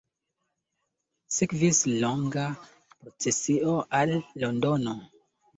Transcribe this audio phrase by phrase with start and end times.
[1.35, 2.47] Sekvis longa
[3.03, 4.99] procesio al Londono.